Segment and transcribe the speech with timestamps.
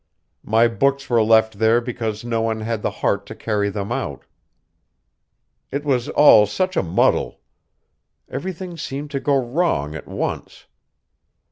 [0.43, 4.25] My books were left there because no one had the heart to carry them out.
[5.71, 7.39] It was all such a muddle.
[8.27, 10.65] Everything seemed to go wrong at once.